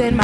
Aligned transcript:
in 0.00 0.16
my 0.16 0.23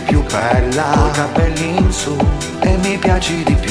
più 0.00 0.22
bella, 0.24 0.92
con 0.94 1.06
i 1.06 1.10
capelli 1.12 1.76
in 1.76 1.92
su 1.92 2.16
e 2.60 2.76
mi 2.78 2.98
piaci 2.98 3.42
di 3.44 3.54
più 3.54 3.63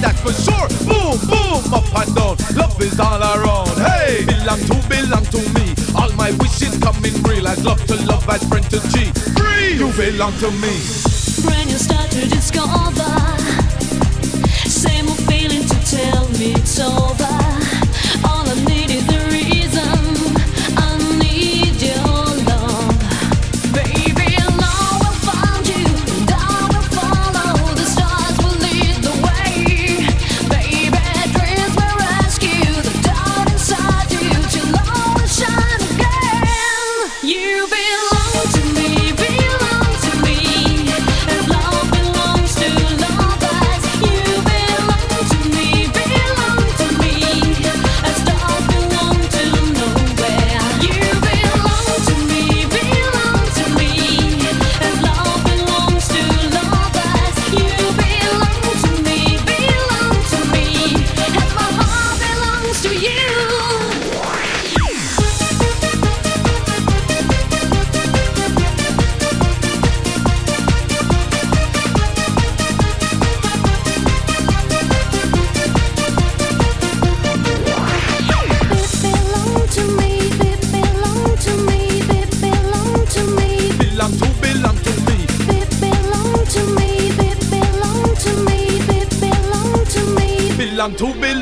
that's 0.00 0.20
for 0.20 0.32
sure. 0.32 0.68
Boom, 0.88 1.18
boom, 1.28 1.74
up 1.74 1.84
and 1.94 2.14
down. 2.14 2.36
Love 2.56 2.80
is 2.80 2.98
all 2.98 3.20
around. 3.20 3.76
Hey, 3.78 4.24
belong 4.24 4.60
to, 4.68 4.76
belong 4.88 5.24
to 5.26 5.40
me. 5.54 5.74
All 5.94 6.10
my 6.16 6.30
wishes 6.40 6.76
coming 6.78 7.14
real. 7.22 7.46
As 7.46 7.64
love 7.64 7.84
to 7.86 7.96
love, 8.06 8.28
as 8.28 8.42
friend 8.48 8.64
to 8.70 8.80
G. 8.90 9.12
Free, 9.36 9.74
you 9.74 9.92
belong 9.92 10.32
to 10.38 10.50
me. 10.50 10.74
When 11.44 11.68
you 11.68 11.78
start 11.78 12.10
to 12.10 12.26
discover, 12.28 13.10
same 14.68 15.08
old 15.08 15.20
feeling 15.28 15.66
to 15.66 15.76
tell 15.84 16.28
me 16.30 16.52
it's 16.52 16.80
over. 16.80 17.59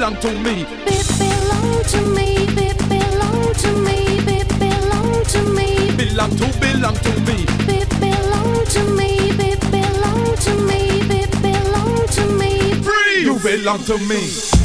belong 0.08 0.20
to 0.22 0.38
me. 0.42 0.66
It 0.86 1.08
belong 1.18 1.84
to 1.84 2.00
me. 2.14 2.34
It 2.56 2.78
belong 2.88 3.54
to 3.54 3.72
me. 3.82 3.98
It 4.26 4.48
belong 4.58 5.24
to 5.24 5.42
me. 5.52 5.96
Belong 5.96 6.30
to 6.36 6.58
belong 6.60 6.94
to 6.94 7.20
me. 7.20 7.44
It 7.68 7.90
belong 8.00 8.64
to 8.66 8.82
me. 8.96 9.18
It 9.38 9.60
belong 9.70 10.36
to 10.36 10.54
me. 10.62 11.00
It 11.10 11.42
belong 11.42 12.06
to 12.08 12.26
me. 12.38 12.72
Free. 12.82 13.22
You 13.22 13.38
belong 13.38 13.82
to 13.84 13.98
me. 13.98 14.57